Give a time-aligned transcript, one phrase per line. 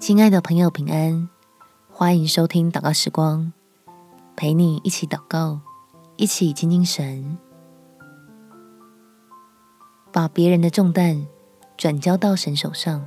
[0.00, 1.28] 亲爱的朋友，平安！
[1.90, 3.52] 欢迎收听祷告时光，
[4.36, 5.60] 陪你一起祷告，
[6.16, 7.36] 一起亲近神，
[10.12, 11.26] 把别人的重担
[11.76, 13.04] 转交到神手上。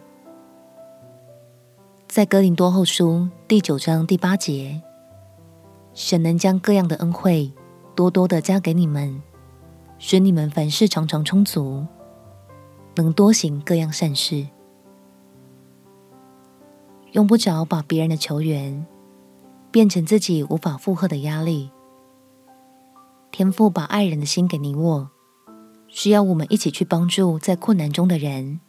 [2.10, 4.82] 在哥林多后书第九章第八节，
[5.94, 7.54] 神能将各样的恩惠
[7.96, 9.24] 多多的加给你们，
[9.98, 11.86] 使你们凡事常常充足，
[12.96, 14.46] 能多行各样善事。
[17.12, 18.86] 用不着把别人的求援
[19.70, 21.70] 变成自己无法负荷的压力。
[23.32, 25.10] 天父把爱人的心给你我，
[25.88, 28.60] 需要我们一起去帮助在困难中的人，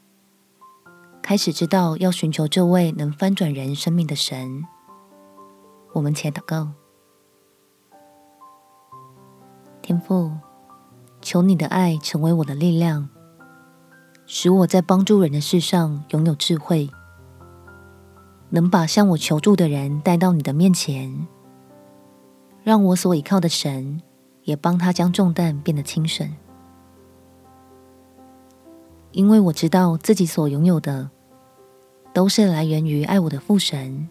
[1.20, 4.64] 开始知道要寻求这位能翻转人生命的神。
[5.92, 6.68] 我们且祷告：
[9.82, 10.32] 天父，
[11.20, 13.08] 求你的爱成为我的力量，
[14.26, 16.88] 使我在帮助人的事上拥有智慧。
[18.54, 21.26] 能把向我求助的人带到你的面前，
[22.62, 24.02] 让我所倚靠的神
[24.42, 26.30] 也帮他将重担变得轻省。
[29.12, 31.08] 因为我知道自己所拥有的
[32.12, 34.06] 都是来源于爱我的父神，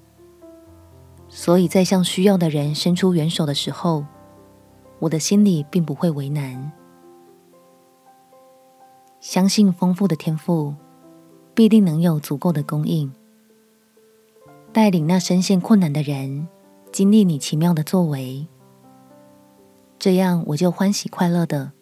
[1.29, 4.03] 所以在向需要的人伸出援手的时候，
[4.97, 6.71] 我的心里并不会为难。
[9.19, 10.73] 相信丰富的天赋
[11.53, 13.13] 必定能有足够的供应。
[14.73, 16.47] 带领那深陷困难的人
[16.93, 18.47] 经历你奇妙的作为，
[19.99, 21.73] 这样我就欢喜快乐的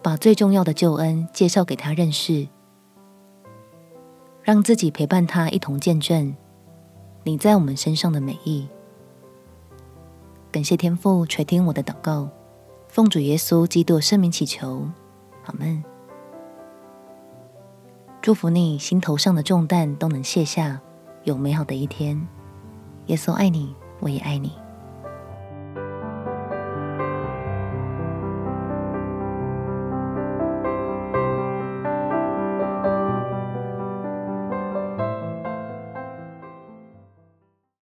[0.00, 2.46] 把最重要的救恩介绍给他认识，
[4.42, 6.34] 让自己陪伴他一同见证
[7.24, 8.68] 你在我们身上的美意。
[10.52, 12.28] 感谢天父垂听我的祷告，
[12.86, 14.88] 奉主耶稣基督圣名祈求，
[15.46, 15.82] 阿门。
[18.22, 20.80] 祝福你心头上的重担都能卸下。
[21.24, 22.20] 有美好的一天，
[23.06, 24.52] 耶稣爱你，我也爱你。